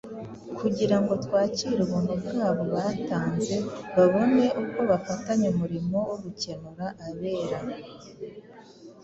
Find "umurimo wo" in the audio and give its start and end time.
5.53-6.15